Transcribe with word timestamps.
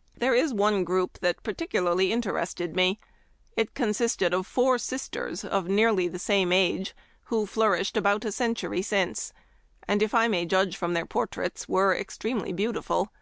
"There 0.18 0.34
is 0.34 0.52
one 0.52 0.82
group 0.82 1.20
that 1.20 1.44
particularly 1.44 2.10
inter 2.10 2.32
ested 2.32 2.74
me. 2.74 2.98
It 3.56 3.74
consisted 3.74 4.34
of 4.34 4.44
four 4.44 4.76
sisters 4.76 5.44
of 5.44 5.68
nearly 5.68 6.08
the 6.08 6.18
same 6.18 6.50
age, 6.50 6.96
who 7.26 7.46
flourished 7.46 7.96
about 7.96 8.24
a 8.24 8.32
century 8.32 8.82
since; 8.82 9.32
and, 9.86 10.02
if 10.02 10.16
I 10.16 10.26
may 10.26 10.46
judge 10.46 10.76
from 10.76 10.94
their 10.94 11.06
portraits, 11.06 11.68
were 11.68 11.94
extremely 11.94 12.52
beautiful. 12.52 13.12